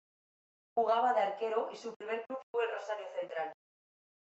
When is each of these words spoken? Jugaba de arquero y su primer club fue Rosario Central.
Jugaba 0.73 1.13
de 1.13 1.21
arquero 1.21 1.69
y 1.71 1.75
su 1.75 1.93
primer 1.93 2.25
club 2.25 2.39
fue 2.51 2.65
Rosario 2.71 3.05
Central. 3.19 3.53